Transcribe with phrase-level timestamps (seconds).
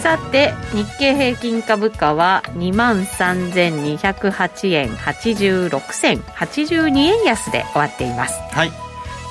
[0.00, 8.40] さて日経平均株価は2万3208円86銭82円安で終わっています。
[8.50, 8.72] はい。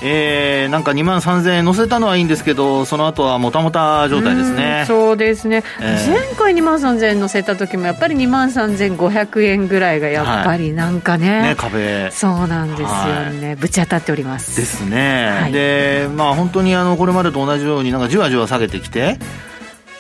[0.02, 4.86] えー、なんか2万3000円乗せたのはいいんですけど、その後はもたもた状態ですね。
[4.88, 12.12] そうですね、えー、前回2万3000円乗せた時も、やっぱり2万3500円ぐらいがやっぱりなんかね、はい、ね壁。
[12.12, 14.56] そうなんですよね、はい、ぶち当たっております。
[14.56, 19.18] ですね、はい、で、まあ、本当にあのこれまでと同じように、なんかじわじわ下げてきて、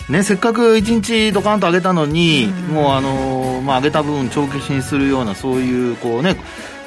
[0.09, 6.35] ね、せっかく1日ドカンと上げたのに、うもうあの、まあ、上げた分帳消しにするような、そういうこうね、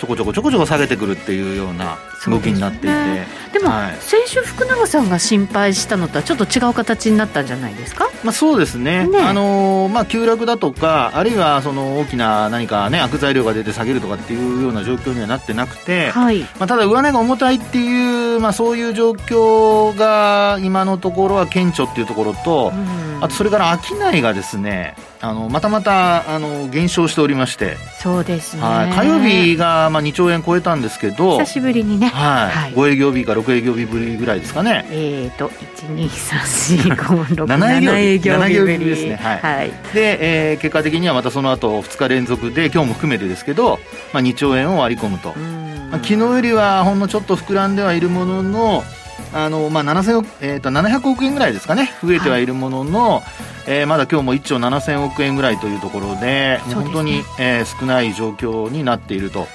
[0.00, 1.98] ちょこちょこちょこちょこ下げてくるっていうような
[2.30, 3.42] 動きになっていて。
[3.52, 16.40] でも、はい、先週福永さんが心配したのとはちょっと違う形になったんじゃないですか、まあ、そうですね、ね、あのまあ、急落だとかあるいはその大きな何か、ね、悪材料が出て下げるとかっていうような状況にはなってなくて、はい。
[16.40, 27.76] まあ、ただ上値が重たいっていう、まあ、そういう状況が今のところは顕著っていうところと、うん、あとそれから商いがですねあのまたまたあの減少しておりまして。
[28.00, 32.50] そうですね、はい、火曜日がまあ2兆円超えたんですけど久しぶりにね、はい。
[32.50, 34.86] はい、5営業日か6営業日ぶりぐらいですかね。
[34.91, 38.60] えっ、ー、と1234567営業日。
[38.60, 38.78] ぶり。
[38.78, 39.16] ですね。
[39.16, 43.78] はい、はい、で、えー、結果的にはまたその後2日連続で今日も含めてですけど、
[44.12, 45.34] まあ、2兆円を割り込むと、
[45.90, 48.83] まあ、昨日よりはほんのちょっと膨らんではいるものの
[49.34, 53.22] あのまあ、7000億、えー、と700億円ぐらいですかね、増えてはいるものの、はい、
[53.66, 59.46] えー、まだ今日も1兆7000億円ぐらいというところで、でね、本当に、えー、少ない状況になっていると。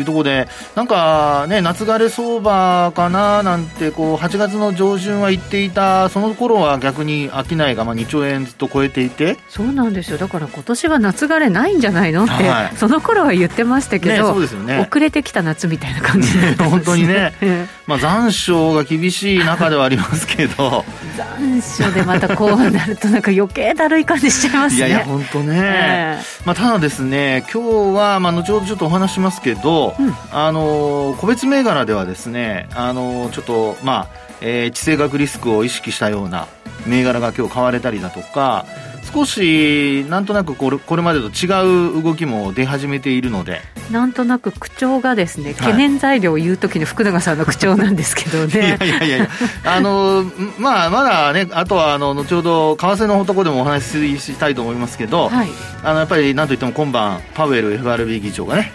[0.00, 9.38] いうところで、なんかね、夏枯れ相場かななんて、こう、8月の上旬は言っていた、その頃は逆に商いがまあ2兆円ずっと超えていて。
[9.48, 10.18] そうなんですよ。
[10.18, 14.86] だから今年は夏枯れないんじゃないのって、はい、その頃は言ってましたけど、ね、そうですよね。
[14.90, 17.32] 遅れてきた夏みたいな感じで、ね、 本当にね。
[17.86, 20.84] まあ残暑が厳しい中ではありますけど。
[21.16, 24.78] 残暑でまたこうなると、なんか余計だるい感じしちゃいますね。
[24.78, 25.54] いやいや、本当ね。
[25.56, 34.08] えー、まあただですね、今日は、まあ後ほどちょっとお話しますけど、うん、あの個別銘柄ではですね、あのちょっとまあ、
[34.40, 36.48] えー、地政学リスクを意識したような
[36.86, 38.66] 銘柄が今日買われたりだとか、
[39.12, 43.60] 少しなんとなくこれこれまでと違う動きも出始めているので。
[43.90, 48.76] なんとなく口調がですね、懸念材料を言う時の福永さんの口調なんですけどね。
[48.82, 49.28] いやいやいや
[49.64, 50.24] あの
[50.58, 53.84] まあまだねあとはあの後ほど為替のところでもお話
[54.18, 55.48] ししたいと思いますけど、はい、
[55.84, 58.72] あのやっぱりなんといっても今晩パウエル FRB 議長がね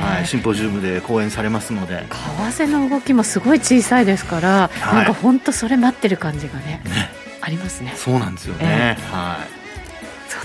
[0.00, 2.06] はい、シンポジウムで講演されますので。
[2.08, 7.92] 為替の動きもすごい小さいですから、はい、なんか本当それ待ってる感じがね、ね、ありますね。
[7.96, 9.59] そうなんですよね、えー、はい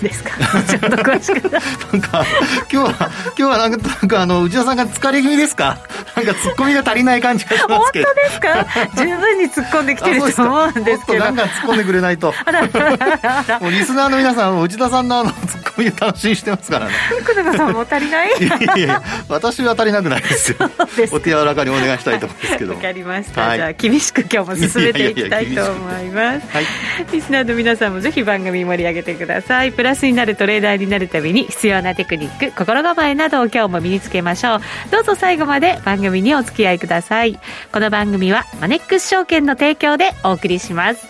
[0.00, 0.30] うですか？
[0.68, 1.50] ちょっと詳しく。
[1.50, 2.24] なんか、
[2.72, 5.78] 今日は、今日はなんか、なんかあの、内田さんが疲れ気味ですか？
[6.14, 8.06] なんか突っ込みが足りない感じがしますけど。
[8.06, 8.66] 本当ですか？
[8.96, 11.24] 十分に突っ込んできてると思うんですけど。
[11.24, 12.34] もっとガンガン突っ込んでくれないと。
[13.60, 16.92] もうリスナーの皆さん、内田さんのあの、突っ込み楽しみにしてますからね。
[17.20, 18.28] 福永さんも足りない？
[18.38, 20.70] いやいや私は足りなくないですよ。
[21.12, 22.74] お手柔らかにお願いしたいと思うんですけど。
[22.74, 23.40] わかりました。
[23.42, 26.46] はい、じゃあ、厳しく今日も進めていきたいと思います。
[26.52, 26.66] はい。
[27.12, 29.72] リスナーの皆さんもぜひ番組盛り上げてください。
[29.86, 34.60] プラスになるトレーダーになるために必要なテクニック心構えなどを今日も身につけましょう
[34.90, 37.38] どうぞ最後まで番組にお付き合いください
[37.72, 41.06] この番組はマネックス証券の提供でお送りします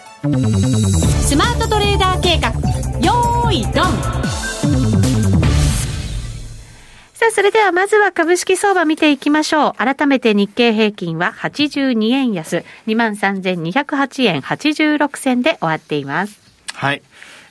[1.27, 2.51] スマートトレーダー計画
[3.01, 3.85] よーいドン
[7.15, 9.73] さあ、それではまずは株式相場見ていきましょう。
[9.79, 16.39] 改めて日経平均は82円安、23,208円86銭で終わっています。
[16.75, 17.01] はい。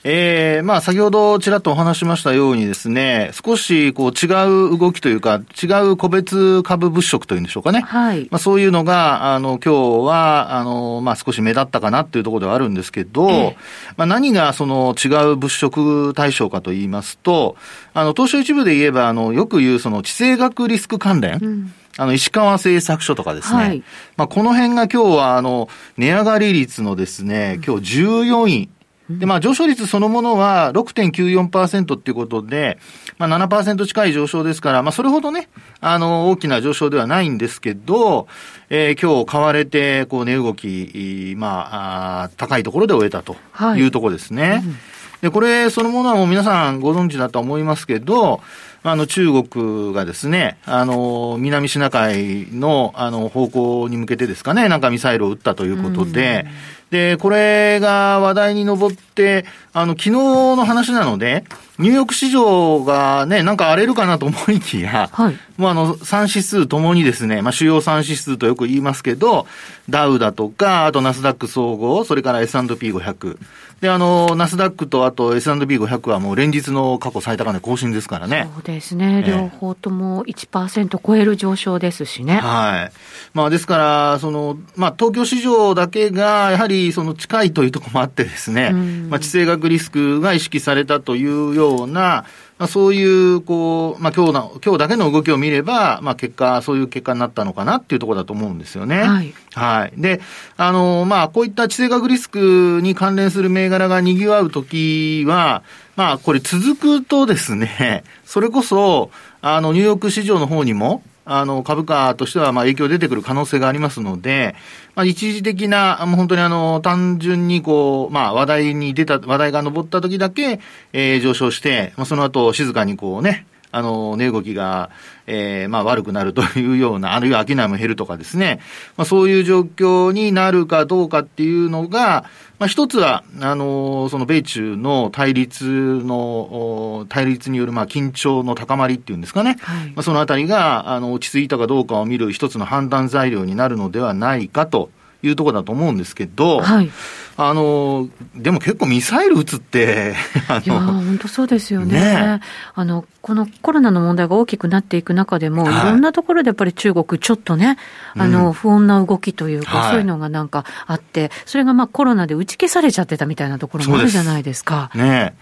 [0.07, 4.27] えー、まあ先ほどちらっとお話しましたようにですね、少しこう違
[4.73, 7.81] う動きというか、違う個別株物色というんでしょうかね。
[7.81, 8.27] はい。
[8.29, 13.55] まあそういうのが、あの、今日は、あの、まあ少し目立ったかなっていうところではあるんですけど、えー、
[13.97, 17.55] まあ何がその違う物色対象かと言いますと、
[17.95, 23.57] あの、東証一部で言えば、あの、よく言うその地政学リスク関連、うんあの、石川製作所とかですね。
[23.57, 23.83] はい、
[24.17, 28.69] まあ、この辺が今日は、あの、値上がり率のですね、今日14位
[29.09, 32.79] で、まあ、上昇率そのものは6.94%っていうことで、
[33.17, 35.49] まあ7%近い上昇ですから、まあ、それほどね、
[35.79, 38.27] あの、大きな上昇ではないんですけど、
[38.69, 43.35] えー、今日買われて、こう、値動き、まあ、あ高いところで終えたと
[43.77, 43.85] い。
[43.85, 44.43] うところですね。
[44.43, 44.77] はいうん。
[45.21, 48.41] で、これそのものはもう皆さんご存知だと思いますけど、
[48.83, 56.45] あの、中国がですね、あの、南シナ海の、あの、方向に向けてですかね、なんかミサイルを撃ったということで、
[56.91, 61.43] で、これが話題に上って、あの、昨日の話なので、
[61.77, 69.45] ニューヨーク市場がね、なんか荒れるかなと思いきや、はい、もうあの、3指数ともにですね、まあ、主要3指数とよく言いますけど、
[69.89, 73.37] ダウだとか、あとナスダック総合、それから S&P500。
[73.81, 78.47] で、あの、ナスダックとあと S&P500 はもう連日の過去最高値更新ですからね。
[78.55, 79.23] そうですね。
[79.27, 82.35] 両方とも1%超える上昇ですしね。
[82.35, 82.91] はい。
[83.33, 92.25] まあですから、その、まあ東京市場だけが、やはりその近いというところもあってですね、まあ地政学リスクが意識されたというような、
[92.57, 99.03] まあ、そういう、こう、まあ、今日の、今日だけの動きを見れば、まあ、結果、そういう結果になったのかなっていうところだと思うんですよね。
[99.03, 99.33] はい。
[99.53, 99.93] はい。
[99.97, 100.21] で、
[100.55, 105.63] あの、まあ、こういった地政学リスクに関連する銘柄が賑わうときは、
[105.97, 109.11] まあ、これ続くとですね、それこそ、
[109.41, 114.55] あの、ニューヨーク市場の方にも、あの、株価としては、まあ、影響出てくる可能性がありますので、
[114.93, 120.59] まあ、一時的な、もう本当にあの、単純にこう、まあ、話題に出た、話題が上った時だけ、
[120.93, 124.89] えー、上昇して、まあ、その後、静かにこうね、あの、値動きが、
[125.27, 128.61] えー、まあ悪くなるというような、あるいは商いも減るとかですね、
[128.95, 132.23] まあそういう状況になるかどうかっていうのが、
[132.57, 144.89] まあ一つは、あの、その米中の対立の、対立によるまあ緊張の高まりっていうんですかね、はい、まあそのあたりが、あの、落ち着いたかどうかを見る一つの判断材料になるのではないかと
[145.21, 146.89] いうところだと思うんですけど、はい
[147.37, 150.15] あの、でも結構ミサイル撃つって、
[150.65, 151.99] いや、本当そうですよね。
[151.99, 152.41] ね
[152.73, 157.77] あの、このコロナの問題が大きくなっていく中でも、はい、いろんなところでやっぱり中国、ちょっとね、
[158.17, 164.89] あの、不穏な動きというか、そういうのがなんかあって、それがまあコロナで打ち消されちゃってたみたいなところもあるじゃないですか。
[164.93, 165.33] ですね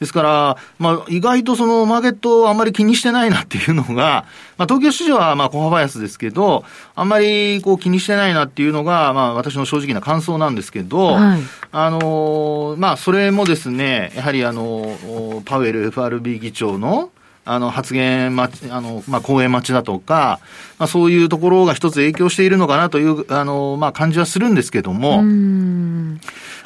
[0.00, 4.26] ですから、まあ、意外とそのマーケットをあんまり気にしてないなっていうのが、
[4.58, 6.64] まあ、東京市場はまあ小幅安ですけど、
[6.94, 11.40] あんまりこう気にしてないなっていうのが、まあ、私の正直な感想なんですけど、はい、
[11.72, 17.10] あのまあ、それもですね、やはりあの、パウエル FRB 議長の、
[17.44, 20.40] あの、発言待ち、あの、まあ、講演待ちだとか、
[20.78, 25.22] まあ、そういうところが一つ影響しているのかなという、あの、まあ、感じはするんですけども、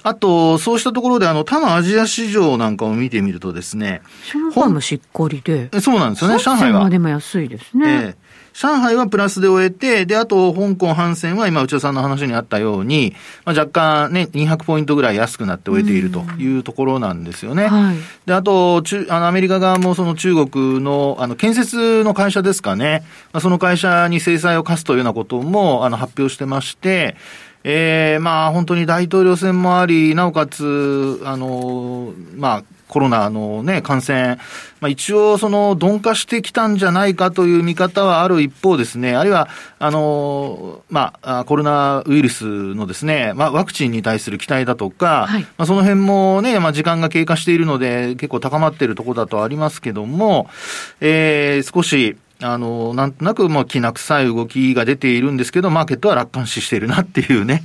[0.03, 4.03] あと、そうしたところで、あの、他のアジア市場なんかを見てみるとですね、
[4.53, 5.69] 上海もしっかりで。
[5.81, 6.91] そうなんですよね、上海は。
[6.91, 7.89] でも安いですね。
[7.89, 13.15] ええ上海はプラスで終えて、で、あと、香港、ハンセンは今、内田さんの話にあったように、
[13.45, 17.67] まあ、若干ね、200ポイントぐらい安くなって終えているというところなんですよね。
[17.67, 17.97] はい、
[18.27, 27.17] で、あと、中、あの、アメリカ側もその中国の、あの、建設の会社ですかね、まあ、その会社に制裁を課すというようなことも、あの、発表してまして、
[27.65, 34.37] ええー、まあ本当に大統領選もあり、なおかつ、あの、まあ、コロナのね、感染、
[34.81, 39.49] まあ、一応その鈍化してきたんじゃないかという見方はある一方ですね、あるいは、
[39.79, 42.45] あの、まあ、コロナウイルス
[42.75, 50.51] のですね、まあ、ワクチンに対する期待だとか、はい、まあ、その辺もね、まあ、時間が経過しているので、結構高まっているところだとありますけども、
[51.01, 57.65] えー、少し、あの、なんとなく、まあ、きな臭い動きが出ているんですけど、マーケットは楽観視しているなっていうね、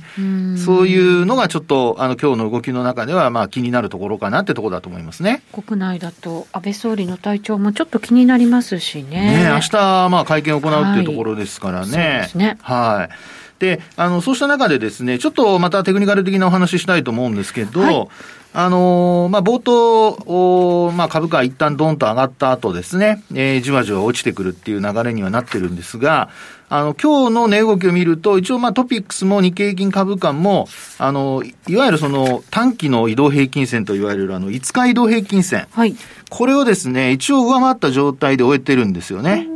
[0.54, 5.42] うそういうのがちょっと、あの、今日の動きの中では、まあ、気になるところかなってところだと思いますね。
[5.52, 9.44] 国内だと、安倍総理の体調もちょっと気になりますしね。
[9.44, 11.86] ね明日、まあ、会見を行うっていうところですからね。
[11.86, 12.58] はい、そうですね。
[12.62, 13.14] はい。
[13.58, 18.08] で、あの、そうした中でですね、ちょっとまたテクニカル的なお話ししたいと思うんですけど、はい、
[18.54, 26.30] あのまあ、冒頭、まあ、株価一旦ドンと上がった後ですね、えー、じわじわ落ちてくるっていう流れにはなってるんですが、
[26.70, 30.66] あの、今日の値動きを見ると、一応まあトピックスも日経平均株価も、
[30.98, 35.66] あの、いわゆるその短期の移動平均線といわれるあの、5日移動平均線。
[35.70, 35.94] はい。
[36.28, 39.46] これをですね、一応上回った状態で終えてるんですよね。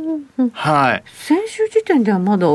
[0.53, 1.03] はい。
[1.13, 2.47] 先週時点ではまだ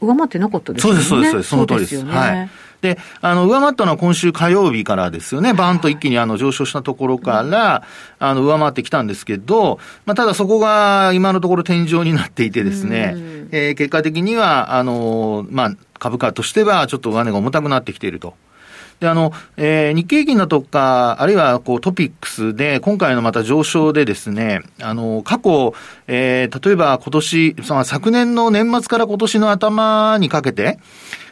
[0.00, 1.02] 上回ってなかったですよね。
[1.02, 1.90] そうです、そうです、その通りです。
[1.92, 2.50] ですね、はい。
[2.82, 5.54] で、あの、上回ったのは今週火曜日からですよね。
[5.54, 7.82] バーンと一気にあの上昇したところから、
[8.18, 13.14] あの、上回ってきたんですけど、まあ、ただそこが今のところ天井になっていてですね、
[13.50, 18.34] えー、結果的には、あの、まあ、株価としてはちょっと上値が重たくなってきていると。
[19.00, 25.74] で、あの、えー、日経平均だとか、あるいはこうトピックスで、今回のまた上昇でですね、あの、過去、
[26.06, 30.78] えー、例えば今年、その昨年の年末から今年の頭にかけて、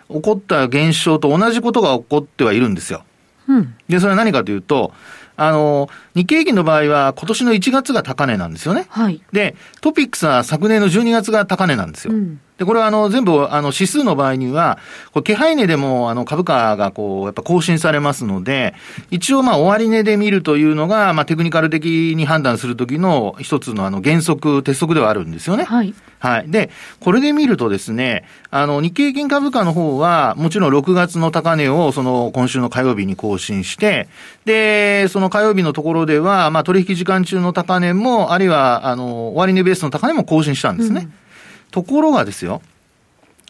[0.08, 3.04] 起こった現象と同じことが起こってはいるんですよ。
[3.48, 3.74] うん。
[3.88, 4.92] で、それは何かというと、
[5.36, 8.86] あの、日経平均の場合は今年の1月が高値なんですよね。
[8.88, 9.20] はい。
[9.32, 12.14] で、トピックスは昨年の12月が高値なんですよ。
[12.14, 14.78] うん、で、これはあの、全部、あの、指数の場合には、
[15.12, 18.74] これ、気配値でも、あの、株価がこう、やっぱ更新されますので、
[19.10, 25.64] 一応、まあ、終値で見るというのが、まあ、テクニカル的に判断するときの一つのあの、原則、鉄則ではあるんですよね。
[25.64, 25.94] はい。
[26.20, 26.50] はい。
[26.50, 26.70] で、
[27.00, 34.06] これで見るとですね、あの、日経平均株価の方は、もちろん6月の高値を、その、今週の火曜日に更新して、
[34.44, 41.08] で、その火曜日のところでは、まあ、取引時間中の高値も、あるいは、あの、終値ベースの高値も更新したんですね。
[41.18, 41.23] うん
[41.74, 42.62] ところがですよ、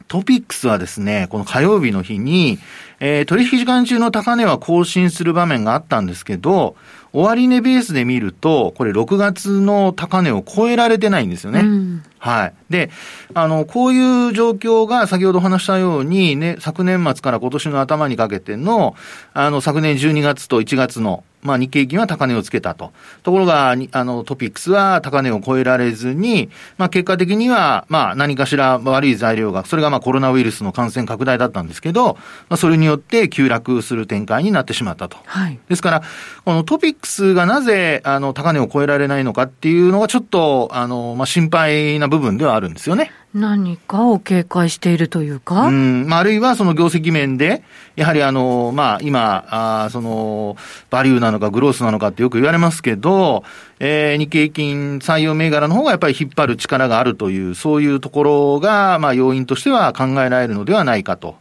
[0.08, 2.58] トピックスはですね、この火曜日の日に、
[2.98, 6.74] えー、取引時間中の高値は更新する場面があったんですけど、
[7.12, 11.60] 終値ベースで見ると、これ6月の高値を超えられてないんですよね。
[11.60, 12.54] うん、はい。
[12.70, 12.88] で、
[13.34, 18.96] あの、こういう状況が先ほど話したように、ね、昨年末から今年の頭にかけての、
[19.34, 22.92] あの、昨年12月と1月の、まあ、日経平均は高値をつけたと。
[23.22, 32.14] ところが、あの、トピックスは高値を超えられずに、まあ、結果的には、まあ、何かしら悪い材料が、それがまあ、コロナウイルスの感染拡大だったんですけど、
[32.48, 35.18] まあ、それによって急落する展開になってしまったと。
[35.26, 35.60] はい。
[35.68, 36.02] ですから、
[36.46, 43.10] このトピックスがなぜ、あの、高値を超えられないのかっていうのが、ちょっと、あの、まあ、心配な部分ではあるんですよね。
[43.34, 45.62] 何かを警戒しているというか？
[45.62, 47.64] うん、まあ、あるいはその業績面で、
[47.96, 49.44] やはりあの、まあ、今、
[49.84, 50.56] あその、
[50.90, 53.42] バリューなのかグロースなのかってよく言われますけど、
[53.80, 61.36] えー、日経金採用銘柄の方がやっぱり引っ張る力があるという、そういうところが、まあ、要因としては考えられるのではないかと。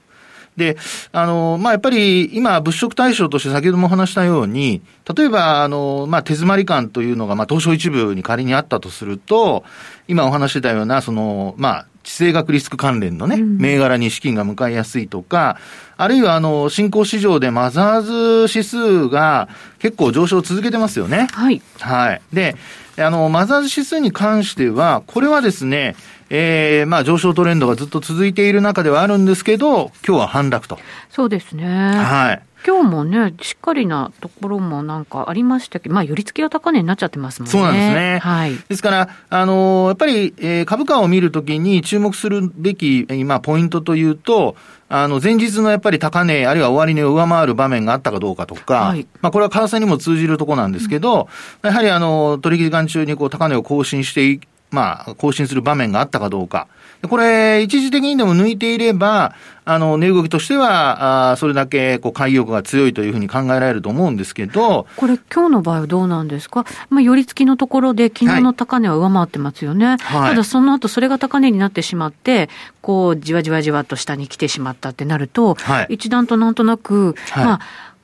[0.58, 0.78] で、
[1.12, 4.84] あの、まあ、やっぱり今、物色対象として先ほども話したように、
[5.16, 9.64] 例えば、あの、まあ、手詰まり感というのが、まあ、東証一部に仮にあったとすると、
[10.08, 15.58] 今お話してたような、その、まあ、地政学リスク関連のね、銘柄に資金が向かいやすいとか、
[15.96, 19.48] あるいはあの、新興市場でマザーズ指数が
[19.80, 21.28] 結構上昇を続けてますよね。
[21.32, 21.62] はい。
[21.80, 22.22] はい。
[22.34, 22.56] で、
[22.98, 25.96] あの、マザーズ指数に関しては、これはですね、
[26.30, 30.80] えー、まあ上昇トレンドがずっと続いている中ではあるんですけど、今日は反落と。
[31.10, 31.66] そうですね。
[31.66, 32.42] はい。
[32.66, 37.52] 今日もね、しっかりなところもなんかありましたけど、まあ、寄り付きは高値になっちゃってますもんね。
[37.52, 38.20] そうなんですね。
[38.20, 38.56] はい。
[38.70, 44.56] ですから、あのー、やっぱり、えー、株価を見るときに注目するべき、今、ポイントというと、
[44.88, 51.28] あの、前日のやっぱり高値、あるいは終値を上回る場面があったかどうかとか、はい、まあ、これは為替にも通じるところなんですけど、
[51.64, 56.68] うん、やはりあの、取引時間中にこう、高値を更新してまあ、更新する場面があったかどうか。
[57.10, 64.88] これ、一時的にでも抜いていれば、あの、値動きとしては、あそれだけ、こう、買い欲が強いというふうに考えられると思うんですけど。
[64.96, 66.66] これ、今日の場合はどうなんですか？
[66.90, 69.98] まあ、寄り付きのところで、昨日の高値は上回ってますよね。
[70.00, 72.50] はい、ただ、その後、それが高値になってしまって、
[72.82, 77.60] こう、じわじわじわと下に来てしまったってなると、はい、一段となんとなく、はい、まあ、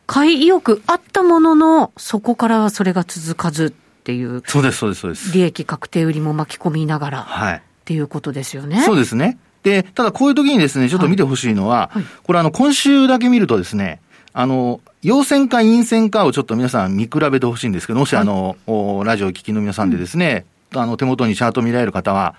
[0.08, 4.44] 買い意欲あったものの、そこからはそれが続かずっていう。
[4.46, 5.32] そうです、そうです、そうです。
[5.34, 7.22] 利益確定売りも巻き込みながら。
[7.24, 7.62] はい。
[7.89, 8.84] っていうことですよね。
[8.84, 9.39] そうですね。
[9.63, 14.00] で、ただこういう時にですね、ちょっと見てほしいのは、はいはい、これあの、今週だけ見るとですね、
[14.31, 22.36] あの、陽線か陰線かをちょっと皆さん見比べてほしいんですけど、もしあの、はい、ラジオ聞きの皆さんでですね、うん、あの、手元にチャート見られる方は、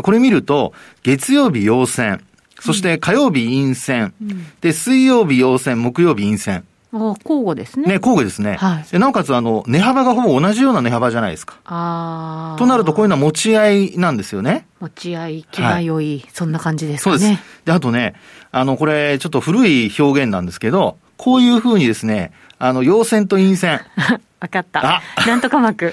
[0.00, 2.24] これ見ると、月曜日陽線、
[2.58, 6.64] そして火曜日陰線、うん、で、水曜日陽線、木曜日陰線。
[6.98, 7.86] 交互ですね。
[7.86, 8.56] ね、交互ですね。
[8.56, 8.98] はい。
[8.98, 11.56] なおかつ、あの、値幅がほぼ同じような値幅じゃないですか。
[11.64, 12.58] ああ。
[12.58, 14.66] となると、こういうのは持ち合いなんですよね。
[14.80, 17.18] 持ち合い、気が良い、はい、そんな感じですかね。
[17.18, 17.42] そうです。
[17.64, 18.14] で、あとね、
[18.52, 22.32] あの、これ、ちょっと古い表現なんですけど、こういうふうにですね、
[22.64, 23.82] あの、陽線と陰線。
[24.40, 25.02] わかった。
[25.26, 25.92] なんとか膜。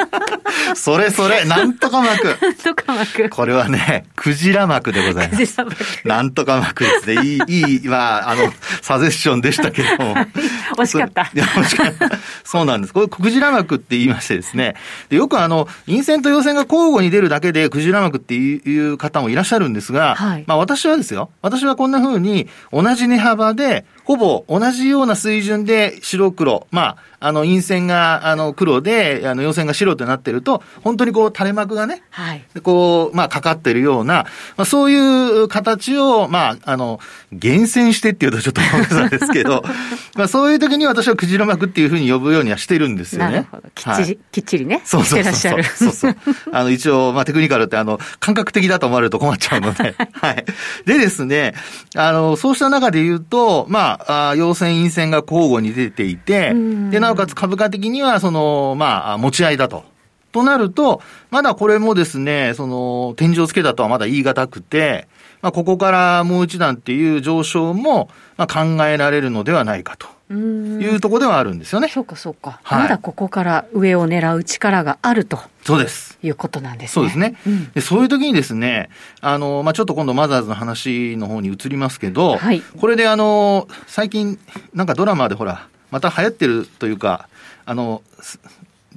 [0.74, 2.36] それそれ、なんとか膜。
[2.40, 3.28] なんとか膜。
[3.30, 5.62] これはね、クジラ膜でございます。
[6.04, 7.22] なんとか膜ですね。
[7.22, 8.50] いい、いい、まあ、あの、
[8.80, 10.14] サジェッションでしたけども。
[10.76, 11.30] 惜しかった。
[11.34, 12.10] いや、惜しかった。
[12.44, 12.94] そうなんです。
[12.94, 14.74] これ、クジラ膜って言いましてですね。
[15.10, 21.30] でよくあの、陰線と陽線が交互に出るだけで、クジラ膜っていう方もいらっしゃるんですが、はい、まあ私はですよ。
[21.42, 32.44] 私はこんな風に、同じ値幅で、ほぼ同じような水準で白黒、まあ、あの、陰線が、あの、黒で、あの、陽線が白となってると、本当にこう、垂れ幕がね、はい。
[32.62, 37.00] こう、まあ、かかってるような、まあ、そういう形を、まあ、あの、
[37.32, 39.64] 厳選してっていうとちょっと大げさですけど、
[40.14, 43.30] まあ、そういう時に私はクジラ幕っていうふうに呼ぶようにはしてるんですよね。
[43.32, 43.62] なるほど。
[43.74, 44.82] きっちり、はい、きっちりね。
[44.84, 45.62] そうそうそうそう。
[45.64, 46.16] そうそう
[46.52, 50.44] あの、一応、まあ、テクニカルって、あの、感覚的だと思われると困っちゃうので、 はい。
[50.84, 51.54] でですね、
[51.96, 56.54] あの、そうした中で言うと、まあ、あ陽線、陰線が交互に出ていて、
[56.90, 59.84] で、なおかつ株価的には、その、まあ、持ち合いだと。
[60.32, 61.00] となると、
[61.30, 65.08] まだこれもですね、その、天井つけたとはまだ言い難くて、
[65.40, 70.15] まあ、ここからもう一段っていう上昇も、まあ、考えられるのではないかと。
[70.28, 71.88] いうところではあるんですよね。
[71.88, 75.38] そうかそうか、はい、まだここから上を狙う力があると。
[75.64, 76.18] そうです。
[76.22, 76.92] いうことなんですね。
[76.94, 77.36] そうですね。
[77.46, 78.90] うん、でそういう時にですね、
[79.20, 84.38] あの、まあ、ちょっと今度マザーズの話の方に移りますけど、はい、これであの、最近、
[84.74, 87.28] なんかドラマでほら、また流行ってるというか、
[87.64, 88.02] あの、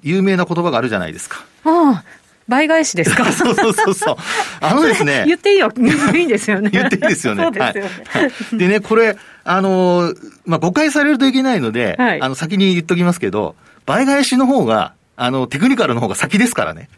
[0.01, 1.45] 有名な言葉があるじゃないですか。
[1.63, 2.03] ああ、
[2.49, 3.25] 倍返しですか？
[3.31, 4.15] そうそうそうそう。
[4.59, 5.23] あのですね。
[5.27, 5.71] 言っていいよ。
[5.77, 6.69] いいんですよね。
[6.71, 7.43] 言っていいですよね。
[7.43, 7.89] そうですよね。
[8.09, 8.21] は
[8.55, 9.15] い、でね、これ、
[9.45, 10.13] あの、
[10.45, 16.89] まあ、誤解されるといけないので、はい、あの、先に言っときますけど、倍返しの方が、あの、テクニカルの方が先ですからね。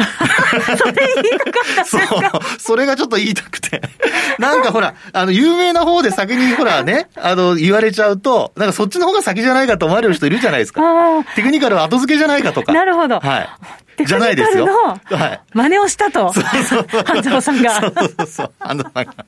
[0.78, 2.00] それ言いたかったそう。
[2.58, 3.82] それがちょっと言いたくて。
[4.38, 10.80] なんかほら、あの、有名な方で先にほらね、あの、言われちゃうと、なんかそっちの方が先じゃないかと思われる人いるじゃないですか。
[11.36, 12.72] テクニカルは後付けじゃないかとか。
[12.72, 13.20] なるほど。
[13.20, 13.48] はい。
[14.04, 14.66] じゃないですよ。
[14.66, 15.40] はい。
[15.52, 16.32] 真似をしたと。
[16.32, 17.80] 半沢さんが。
[17.80, 18.52] そうそうそう。
[18.58, 19.26] 半沢さんが。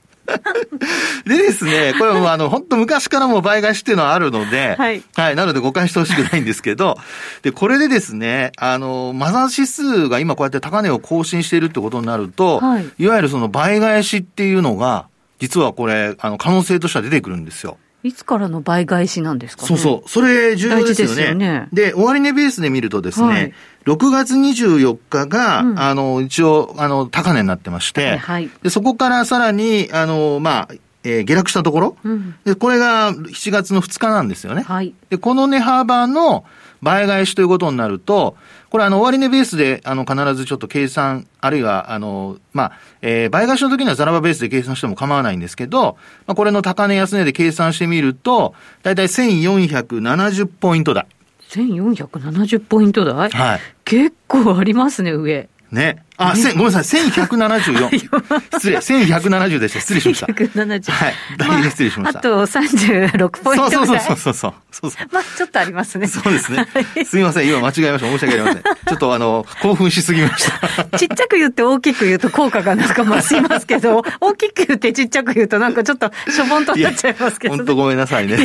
[1.26, 5.02] でですね、これもあの、本当昔からも倍返しっていうのはあるので、はい。
[5.16, 5.36] はい。
[5.36, 6.96] なので誤解してほしくないんですけど、
[7.42, 12.86] で、これでですね、あの、マザー指数が今こうやって高値を更新しているってことになると、はい。
[12.98, 15.06] いわゆるその倍返しっていうのが、
[15.38, 17.76] 実はこれ、あの、可能性としては出てくるんですよ。
[18.02, 20.08] いつからの倍返しなんですか、ね、そうそう。
[20.08, 21.24] それ重要ですよね。
[21.28, 21.68] よね。
[21.72, 23.52] で、終値ベースで見るとですね、はい、
[23.86, 34.62] 6月24日が、うん、あの、一応、あの、高値になってまして、はい、で、そこからさらに、あの、まあ、えー、下落したところ、うん、で、これが7月の2日なんですよね。
[34.62, 36.44] はい、で、この値幅の
[36.82, 38.36] 倍返しということになると、
[38.70, 42.72] これあの、終値ベースで、あの、必ずちょっと計算、あるいは、あの、まあ、
[43.02, 45.96] えー、倍返しの時にはザラバベースで計算しても構わないんですけど、
[46.26, 51.06] まあ、これの高値安値で計算してみると、だいたい1470ポイント台。
[51.50, 53.30] 1470ポイント台？
[53.30, 53.60] はい。
[53.84, 55.48] 結構ありますね、上。
[55.70, 56.02] ね。
[56.16, 57.88] あ、千、ごめんなさい、1174。
[58.58, 59.80] 失礼、1170でした。
[59.80, 60.26] 失礼しました。
[60.26, 60.92] 1170。
[60.92, 61.14] はい。
[61.38, 62.18] 大変失礼しました。
[62.18, 64.54] あと36ポイントそうそうそうそうそう。
[64.70, 66.06] そうそうまあ、ちょっとありますね。
[66.06, 66.66] そうですね。
[67.04, 68.10] すみません、今間違えました。
[68.10, 68.62] 申し訳ありません。
[68.62, 70.50] ちょっとあの、興奮しすぎまし
[70.90, 70.98] た。
[70.98, 78.38] ちっちゃく言って大きく言うと効果がなんか増しますけど、大きく言ってちっちゃく言うとなんかちょっとしょぼんとなっちゃいますけど、本当ごめんなさいね。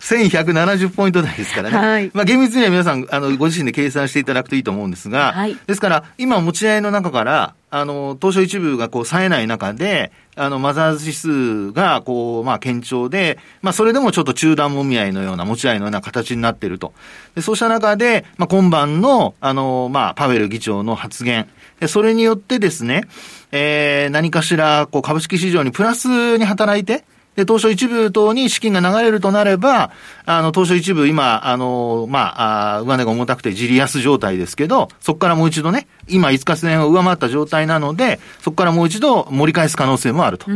[0.00, 1.76] 1170ポイント台ですからね。
[1.76, 2.10] はい。
[2.14, 5.56] まあ厳密には皆さん、あの、ご自身で計算していただくといいと思うんですが、はい。
[5.66, 16.92] ですから、今持ち合いの中から、あの、東証一部がこう、冴えない中で、あの、マザーズ指数が、こう、まあ、堅調で、まあ、それでもちょっと中断もみ合いのような、持ち合いのような形になっていると。
[17.34, 21.48] でそうした中で、まあ、今晩の、あの、まあ、パウエル議長の発言、
[21.86, 23.04] それによってですね、
[23.52, 27.04] えー、何かしら、こう、株式市場にプラスに働いて、
[27.36, 29.90] で、東証一部等に資金が流れるとなれば、
[30.26, 40.46] あの、東証一部今、あの、まあ、あ上値が重たくて自利安状態ですけど、そこからもう一度ね、今5日線を上回った状態なので、そこからもう一度盛り返す可能性もあると。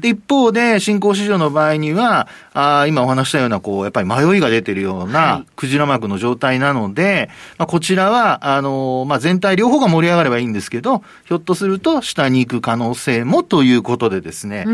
[0.00, 14.64] で、一方で、新興市場の場合には、あ今お話したような、こう、やっぱり迷いが出てるような、クジラ膜の状態なので、まあ、こちらは、あの、まあ、全体両方が盛り上がればいいんですけど、ひょっとすると下に行く可能性もということでですね、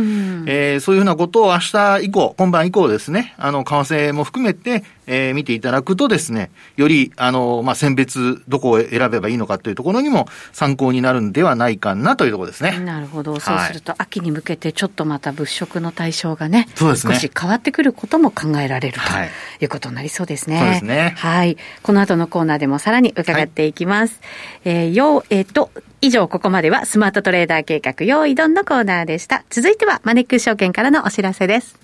[0.47, 12.79] えー、そういうふうなことと明日以降、今晩以降ですね、あの、為替も含めて、えー、見ていただくとですね、より、あの、まあ、選別、どこを選べばいいのかというところにも参考になるんではないかなというところですね。
[12.79, 13.41] なるほど。
[13.41, 17.15] そうすると、秋に向けてちょっとまた物色の対象がね、そうですね。
[17.15, 20.61] 少し変わってくることも考えられるということになりそうですね。
[20.61, 21.15] そうですね。
[21.17, 21.57] はい。
[21.83, 24.21] この後のコーナーでもさらに伺っていきます。
[24.65, 29.45] はい、えー、よう、えっ、ー、と、以上、ここまではスマートトレーダー計画、用意ドンのコーナーでした。
[29.51, 31.77] 続いては、マネックス証券からのお知らせです。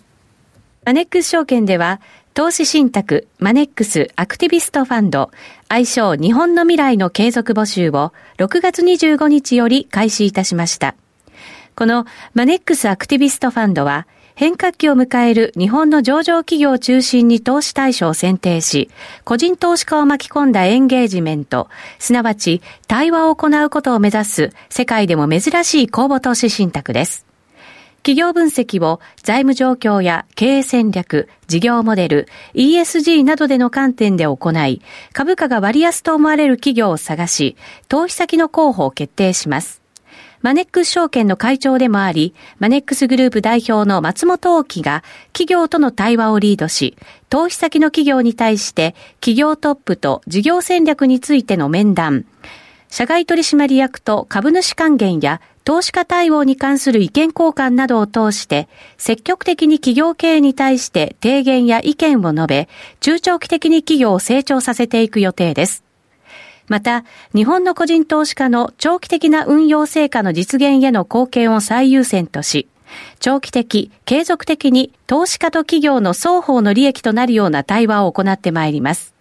[0.86, 2.00] マネックス証券では、
[2.36, 5.30] 投資信託マネックスアクティビストファンド
[5.70, 10.96] 愛称日本の未来の継続募集を6月25日より開始いたしました。
[11.74, 18.90] このマネックスアクティビストファンドは変革期を迎える日本の上場企業を中心に投資対象を選定し、
[19.24, 27.25] 個人投資家を巻き込んだエンゲージメント、すなわち対話を行うことを目指す世界でも珍しい公募投資信託です。
[28.06, 34.80] 企業分析を財務状況や経営戦略、事業モデル、ESG などでの観点で行い、
[35.12, 37.56] 株価が割安と思われる企業を探し、
[37.88, 39.82] 投資先の候補を決定します。
[40.40, 46.96] マネックス証券の会長でもあり、マネックスグループ代表の松本大樹が企業との対話をリードし、
[47.28, 52.24] 投資先の企業に対して企業トップと事業戦略についての面談、
[52.88, 62.68] 社外取締役と株主還元や投資家対応に関する意見交換などを通して、積極的に企業経営に対して提言や意見を述べ、
[63.00, 65.82] 中長期的に企業を成長させていく予定です。
[66.68, 67.02] また、
[67.34, 72.68] 日本の個人投資家の長期的な運用成果の実現への貢献を最優先とし、
[73.18, 79.15] 長期的、継続的に投資家と企業の双方の利益となるような対話を行ってまいります。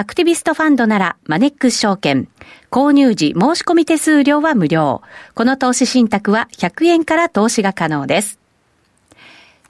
[0.00, 2.26] アクティビストファンドならマネックス証券。
[2.70, 5.02] 購入時申し込み手数料は無料。
[5.34, 8.38] この投資信託は100円から投資が可能です。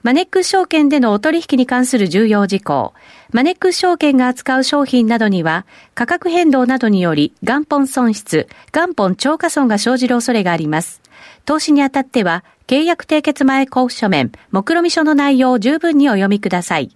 [0.03, 2.93] マネックス証券でのお取引に関する重要事項。
[3.33, 5.65] マネックス証券が扱う商品などには、
[5.95, 11.01] 価格変動などにより元本損失、元本超過損が生じる恐れがあります。
[11.43, 16.95] 投資にあたっては、契約締結前交付書面、目論見書の内容を十分にお読みください。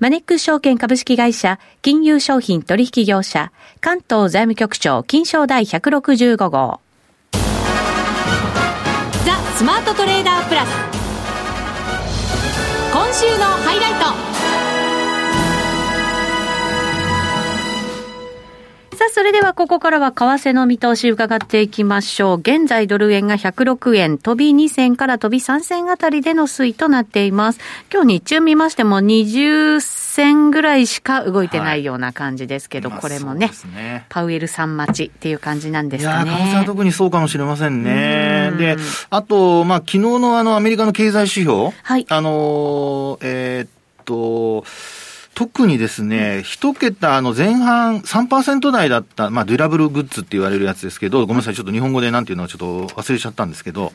[0.00, 6.80] マネックス証券株式会社、金融商品取引業者、関東財務局長、金賞第165号。
[7.32, 7.38] ザ・
[9.56, 10.68] スマートトレーダープラス。
[12.92, 14.67] 今週のハイライト
[18.98, 22.38] さあ、それではここからは為替の見通し伺っていきましょう。
[22.38, 27.60] 現在ドル円が106円、飛び2銭から飛び3銭あたりでの推移となっています。
[27.92, 36.30] 今日日中見ましても20銭ぐらいしか動いてないような感じですけど、はい、これもね、ね、パウエルさん待ちっていう感じなんですかね。
[36.32, 38.50] いや為替は特にそうかもしれませんね。
[38.58, 38.76] で、
[39.10, 44.64] あと、まあ、昨日のあのアメリカの経済指標、はい、あの、えー、っと、
[45.38, 53.92] 特にですね、一桁の前半3%台だった、まあ、デュラブルグッズって言われるやつですけど、ごめんなさい、ちょっと日本語でなんていうのはちょっと忘れちゃったんですけど。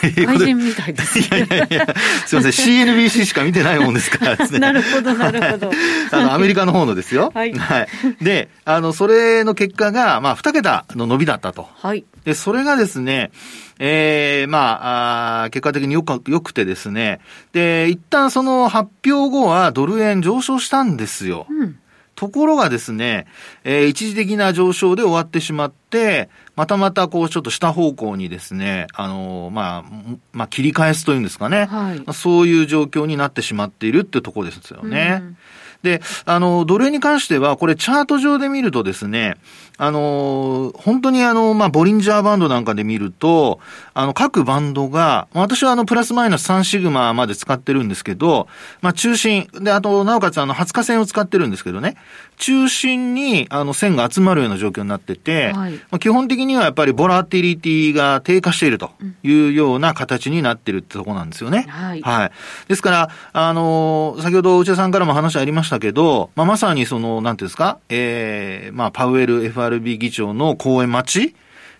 [0.00, 1.26] 外人みたいです、ね。
[1.26, 1.94] いやいやいや、
[2.24, 4.60] すいません、CNBC しか見てないもんですからですね。
[4.60, 5.72] なるほど、なるほど。
[6.12, 7.32] あの、アメリカの方のですよ。
[7.34, 7.52] はい。
[7.52, 7.88] はい。
[8.22, 11.68] で、あの、それの結果が、まあ、二桁の伸びだったと。
[11.82, 12.04] はい。
[12.24, 13.32] で、それがですね、
[13.78, 17.20] ええー、まあ、あ結果的によく、よくてですね。
[17.52, 21.46] で、一旦その発表後はドル円上昇したんですよ。
[21.48, 21.78] うん、
[22.14, 23.26] ところがですね、
[23.64, 31.66] えー、一時的な上昇で終わってしまって、またまたこうちょっと下方向にですね、あのー、まあ、まあ、切り返すというんですかね。
[31.66, 35.20] はい、そういう状況になってしまっているっていうところですよね。
[35.22, 35.36] うん
[35.82, 39.36] で、あの、ドル円に関しては、これチャート上で見るとですね、
[39.78, 43.60] あの、本当にあの、まあ、ボリンジャーバンドなんかで見ると、
[43.92, 48.48] あの、各バンドが、私はあの、プラスマイナス3シグマまで使ってるんですけど、
[48.80, 51.96] まあ、中心、で、あと、なおかつあの、20日線を使ってるんですけどね、
[52.38, 58.90] 中心に、あの、線が集まるような状況になってて、はい、まあ、基本的にはやっぱりボラティリティが低下していると
[59.22, 61.66] いうような形になってるってとこなんですよね。
[61.68, 62.00] はい。
[62.00, 62.30] はい。
[62.68, 71.34] ですから、あの、先ほど内田さんからも話ありましたけど、まあ、まさにその、なんていうんですか、ええー、まあ、パウエル FR FRB 議長の講演待ち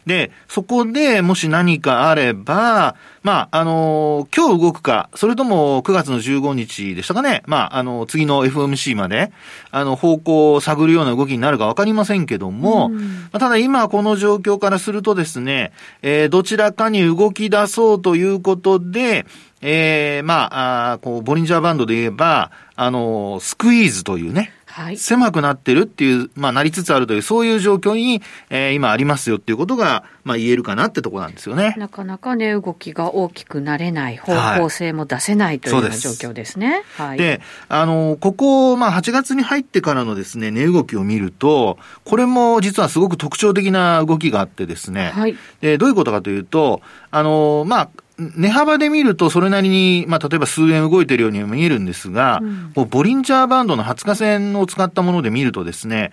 [0.06, 7.42] で、そこでもし何かあれば、まあ、あのー、今日動くか、それとも9月の15日でしたかね。
[7.46, 9.32] まあ、あの、次の FOMC まで、
[9.72, 12.98] あの、方向を探るような動きになるかわかりませんけども、ま
[13.32, 19.26] あ、ただ今この状況からするとですね、えー、どちらかに動き出そうということで、
[19.60, 24.52] ええー、まあ、あこう、ボリンジャーバンドで言えば、あの、スクイーズというね、はい、
[24.96, 31.74] 狭くなってるっていう、まあ、なりつつあるという、そういう状況に、えー、今ありますよっていうことが、まあ、言えるかなってところなんですよね。
[31.78, 36.82] なかなかね、動きが大きくなれない、方向性も出せないというような状況ですね。
[36.96, 56.12] はい、であの、ここ、まあ、8月に入ってからのですね、値動きを見ると、これも実はすごく特徴的な動きがあってですね、はい、でどういうことかというと、あの、まあ、値幅で見るとそれなりに、まあ、例えば数円動いてるように見えるんですが、うん、ボリンジャーバンドの20日線を使ったもので見るとですね、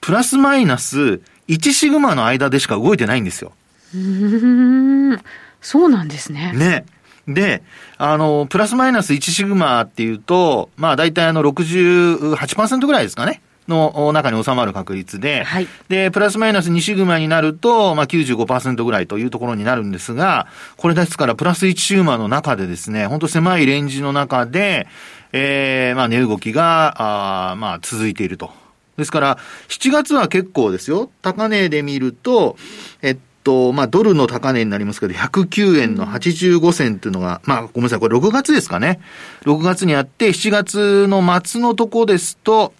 [0.00, 3.52] プラスマイナス1シグマの間でしか動いてないんですよ。
[3.94, 5.20] うん、
[5.62, 6.52] そうなんですね。
[6.54, 6.84] ね。
[7.26, 7.62] で、
[7.96, 13.40] あの、プラスマイナス1シグマっていうと、まあ大体あの68%ぐらいですかね。
[13.68, 24.88] の中に収まる確率で、はい、で、プラスマイナス2シグマになると、まあ95%ぐらいというところになるんですが、これですからプラス1シグマの中でですね、本当狭いレンジの中で、
[25.32, 28.50] ええー、まあ値動きが、あまあ続いていると。
[28.96, 31.10] ですから、7月は結構ですよ。
[31.22, 32.56] 高値で見ると、
[33.00, 39.00] えっと、まあ、ドルの高値になりますけど、109円の85銭っていうのが、まあ、ごめんなさい、これ6月ですかね。
[39.44, 42.74] 6月にあって、7月の末のとこですと、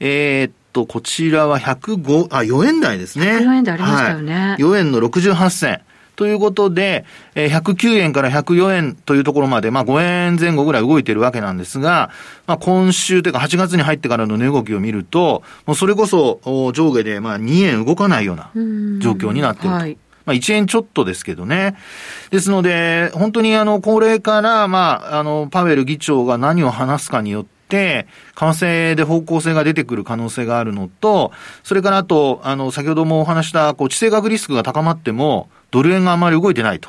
[0.00, 3.38] えー、っと、こちらは105、あ、4円台ですね。
[3.38, 4.34] 4円台ありましたよね。
[4.34, 5.80] はい、4円の68銭。
[6.16, 7.04] ということで、
[7.34, 12.10] えー、109円から104円というところまで、まあ5円前後ぐらい動いてるわけなんですが、
[12.46, 16.40] まあ今週というか8月に入ってからの値動きを見ると、もうそれこそ
[16.72, 18.50] 上下でまあ2円動かないような
[19.00, 19.74] 状況になっていると。
[19.74, 21.76] はいまあ1円ちょっとですけどね。
[22.30, 28.06] ですので、本当にあの、これから、まあ、あの、パウエル議長が何を話すかによって、
[28.36, 31.32] 為替で方向性が出てくる可能性があるのと、
[31.64, 36.88] それからあと、あの、先ほどもお話した、こう、地政学リスクが高まっても、ドル円があまり動いてないと。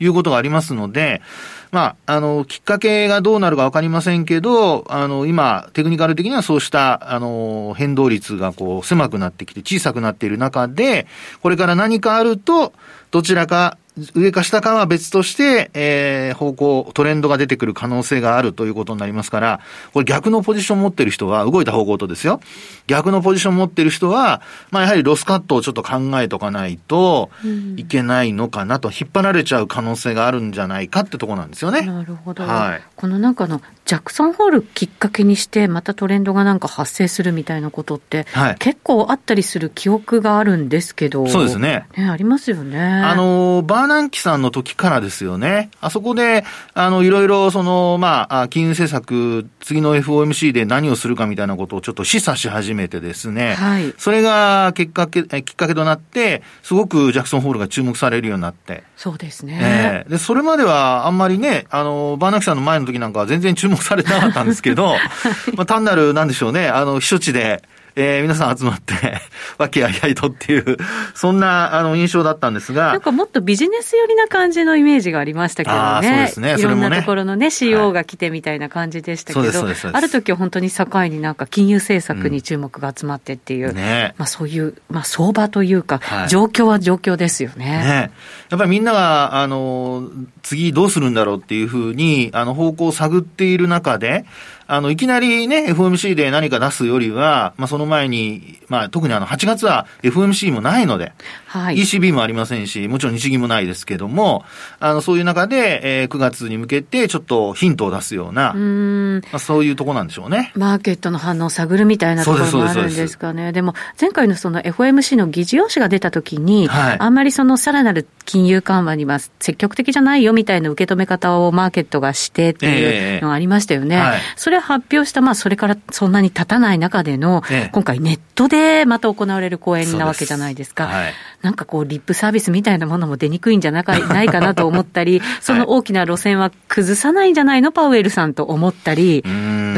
[0.00, 1.22] いいうことがありますので、
[1.70, 11.06] まあ、あの、きっかけがどうなるかわかりませんけど、あの、今、テクニカル的にはそうした、あの、変動率がこう、狭くなってきて小さくなっている中で、
[11.42, 12.72] これから何かあると、
[13.10, 13.78] どちらか
[14.14, 19.60] 上か下かは別として、えー、方向、トレンドが出てくる可能性があるということになりますから、
[19.92, 22.40] これ逆のポジション持ってる人は、動いた方向とですよ。
[22.88, 27.30] 逆のポジション持ってる人は、まあやはりロスカットをちょっと考えとかないと
[27.76, 31.82] いけないのかなと、引っ張られちゃう可能性があるんじゃないかってところなんですよね。
[31.82, 32.42] なるほど。
[32.42, 32.82] はい。
[32.96, 41.28] このなんかの、ジャクソンホールきっかけにして、またトレンドがなんか発生するみたいなことって、はい、結構あったりする記憶があるんですけど。
[41.28, 41.86] そうですね。
[41.96, 42.80] ね、ありますよね。
[42.80, 45.70] あの、バーナンキさんの時からですよね。
[45.80, 46.44] あそこで、
[46.74, 53.54] あの、いろいろ、その、まあ、金融政策、次の FOMC で何をするかみたいなことをちょっと示唆し始めてですね。
[53.54, 53.94] はい。
[53.96, 58.84] それが、結果け、きっかけとなって、すごくジャクソンホールが注目されるようになって。
[58.96, 60.04] そうですね。
[60.06, 64.96] えー、で、それまではあんまりね、あの、バーナキさんの前の時なんかは全然注目されてなかったんですけど、
[65.56, 67.62] まあ、単なる、なんでしょうね、あの、避暑地で、
[67.96, 68.94] えー、皆さん集まって
[69.56, 70.76] 和気あいあいとっていう、
[71.14, 72.92] そんな、あの、印象だったんですが。
[72.92, 76.08] なんかもっとビジネス寄りな感じのイメージがありましたけどね。
[76.08, 76.56] そうですね。
[76.58, 87.64] いろんなところのね、CEO が来てみたいな感じでしたけど、ある時は本当に境になんか金融政策に注目が集まってっていう、うん、ね、まあそういう、まあ相場というか、はい、状況は状況ですよね。
[87.64, 88.10] ね
[88.50, 90.10] やっぱりみんなが、あの、
[90.42, 94.24] 次どうするんだろうっていうふうに、あの、方向を探っている中で、
[94.66, 101.12] あの、いきなりね、FOMC で何か出すよりは、まあ、その前に、まあ、特にあの、8月は FOMC もないので、
[101.46, 104.44] はい、ECB もありませんし、もちろん日銀もないですけども、
[104.80, 110.52] あの、そういう中で、えー、9月に向けてちょっとヒントを出すような、うんまあ、そういうとこなんでしょうね。
[110.54, 113.52] マーケットの反応を探るみたいなところもあるんですかね。
[113.52, 123.96] でも、前回のその FOMC の議事要旨が出たときに、はい、あんまりそのさらなる金融緩和には積極的じゃないよみたいな受け止め方をマーケットがしてっていうのがありましたよね。
[123.96, 130.86] えーはい、それ発表した、まあ、それからそんなに経たない中での、ええ、今回ネットでまた行われる講演なわけじゃないですか。
[130.86, 131.12] はい、
[131.42, 139.32] なんかこう、リップサービスみたいなものも出にくいんじゃなかないかなと思ったり、その大きな路線は崩さないんじゃないの、パウエルさんと思ったり、どう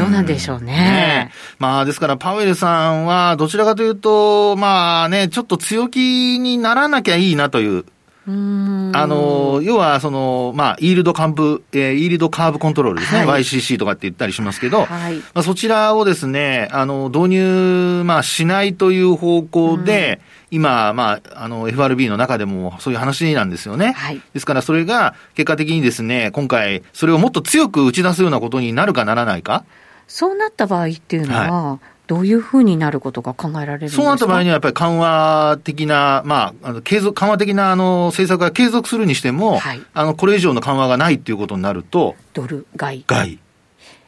[0.09, 0.73] なんでしょうね。
[0.73, 7.85] ねまあ、ですから、パウエルさんは、どちらかというと、まあね、ちょっと強気にならなきゃいいなという
[8.29, 13.25] あの、要は、その、まあ、イールドカーブ、えー、イールドカーブコントロールですね。
[13.25, 20.19] はい、YCC とかって言ったりしますけど、はい、まあ、そちらをですね、あの、導入、まあ、しないという方向で、
[20.51, 23.93] 今、まあ、あの、FRB の中でもそういう話なんですよね。
[23.93, 29.63] はい、ですから、それが結果的にですね、今回、それをもっと強く打ち出すようなことになるかならないか。
[30.05, 34.01] そうなった場合っていうのは、はいどういうふうになることが考えられるんですか？
[34.01, 43.03] そうなった場合には、やっぱり緩和的な、まあ、あの継続緩和的なあの政策が継続するにしても、はい、あのこれ以上の緩和がないっていうことになると、ドル買い。
[43.03, 43.39] 買い。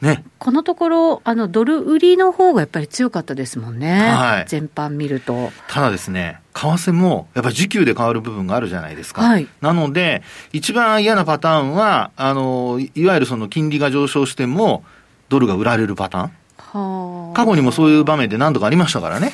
[0.00, 5.52] ね、このところ、あのドル売りの方がやっぱり強かったですもんね、はい、全般見ると。
[5.68, 9.20] ただですね、為替もやっぱり時給で変わる部分があるじゃないですか。
[9.20, 10.22] はい、なので、
[10.54, 14.84] 一番嫌なパターンは、あのいわゆるその金利が上昇しても、
[15.28, 16.32] ドルが売られるパターン。
[16.72, 19.32] 過去にもそういう場面で何度かありましたからね。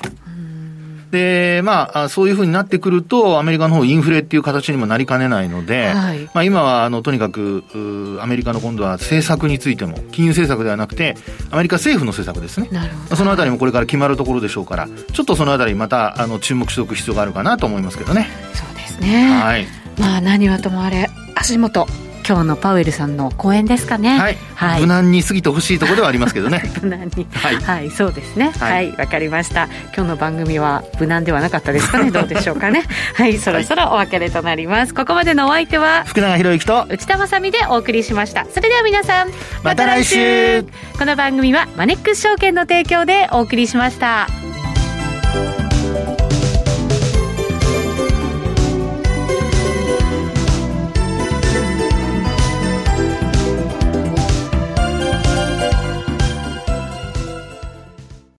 [1.11, 11.17] で、まあ、そういうふうになってくると、アメリカの方インフレっていう形にもなりかねないので、はい、まあ、今は、あの、とにかく、アメリカの今度は政策についても、金融政策ではなくて、
[11.51, 12.69] アメリカ政府の政策ですね。
[13.15, 18.29] そのあたりもこれから決まるところでしょうから、ちょっとそのあたりまた、あの、注目しておく必要があるかなと思いますけどね。
[18.53, 19.31] そうですね。
[19.31, 19.67] はい。
[19.99, 21.87] まあ、何はともあれ、足元、
[22.27, 24.19] 今日のパウエルさんの講演ですかね。
[24.19, 24.37] はい。
[24.57, 26.62] はい、無難に過ぎてほしいところではありますけどね。
[26.83, 27.27] 無難に。
[27.33, 28.53] はい、はい、そうですね。
[28.59, 29.69] はい、わ、はい、かりました。
[29.95, 32.11] 今日の番組は無難ではなかったですかね。
[32.12, 32.83] どうでしょうかね。
[33.15, 34.95] はい、そろそろお別れとなります。
[34.95, 38.45] ここまでのお相手は福永博之と内田まさでお送りしました。
[38.53, 39.29] それでは皆さん、
[39.62, 40.65] また来週。
[40.99, 44.27] この番組はマネックス証券の提供でお送りしました。